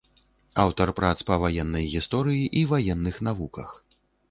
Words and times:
Аўтар 0.63 0.91
прац 0.99 1.11
па 1.27 1.37
ваеннай 1.43 1.85
гісторыі 1.93 2.49
і 2.63 2.65
ваенных 2.73 3.23
навуках. 3.31 3.79